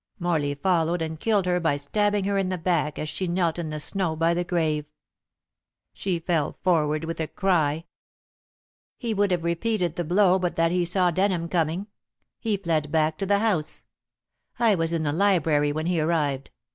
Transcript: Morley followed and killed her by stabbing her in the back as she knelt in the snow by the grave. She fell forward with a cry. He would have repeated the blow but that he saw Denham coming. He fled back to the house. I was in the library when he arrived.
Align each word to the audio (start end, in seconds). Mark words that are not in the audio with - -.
Morley 0.17 0.55
followed 0.55 0.99
and 1.03 1.19
killed 1.19 1.45
her 1.45 1.59
by 1.59 1.77
stabbing 1.77 2.23
her 2.23 2.35
in 2.35 2.49
the 2.49 2.57
back 2.57 2.97
as 2.97 3.07
she 3.07 3.27
knelt 3.27 3.59
in 3.59 3.69
the 3.69 3.79
snow 3.79 4.15
by 4.15 4.33
the 4.33 4.43
grave. 4.43 4.87
She 5.93 6.17
fell 6.17 6.57
forward 6.63 7.05
with 7.05 7.19
a 7.19 7.27
cry. 7.27 7.85
He 8.97 9.13
would 9.13 9.29
have 9.29 9.43
repeated 9.43 9.97
the 9.97 10.03
blow 10.03 10.39
but 10.39 10.55
that 10.55 10.71
he 10.71 10.85
saw 10.85 11.11
Denham 11.11 11.47
coming. 11.47 11.85
He 12.39 12.57
fled 12.57 12.91
back 12.91 13.15
to 13.19 13.27
the 13.27 13.37
house. 13.37 13.83
I 14.57 14.73
was 14.73 14.91
in 14.91 15.03
the 15.03 15.13
library 15.13 15.71
when 15.71 15.85
he 15.85 15.99
arrived. 16.01 16.49